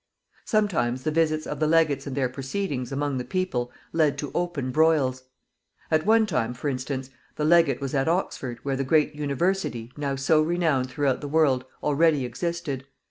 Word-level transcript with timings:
Sometimes 0.45 1.03
the 1.03 1.11
visits 1.11 1.45
of 1.45 1.59
the 1.59 1.67
legates 1.67 2.07
and 2.07 2.17
their 2.17 2.27
proceedings 2.27 2.91
among 2.91 3.19
the 3.19 3.23
people 3.23 3.71
led 3.93 4.17
to 4.17 4.31
open 4.33 4.71
broils. 4.71 5.25
At 5.91 6.07
one 6.07 6.25
time, 6.25 6.55
for 6.55 6.69
instance, 6.69 7.11
the 7.35 7.45
legate 7.45 7.79
was 7.81 7.93
at 7.93 8.07
Oxford, 8.07 8.57
where 8.63 8.75
the 8.75 8.83
great 8.83 9.13
University, 9.13 9.91
now 9.95 10.15
so 10.15 10.41
renowned 10.41 10.89
throughout 10.89 11.21
the 11.21 11.27
world, 11.27 11.65
already 11.83 12.25
existed. 12.25 12.85